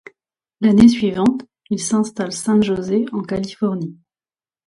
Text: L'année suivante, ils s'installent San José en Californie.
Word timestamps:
L'année 0.61 0.87
suivante, 0.87 1.43
ils 1.69 1.77
s'installent 1.79 2.31
San 2.31 2.63
José 2.63 3.05
en 3.11 3.21
Californie. 3.21 3.99